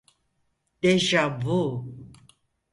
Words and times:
Deja 0.81 1.27
vu. 1.27 1.61